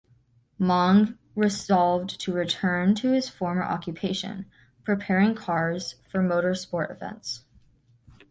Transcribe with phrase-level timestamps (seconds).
[0.57, 4.47] Monge resolved to return to his former occupation,
[4.83, 7.43] preparing cars for motor sport events.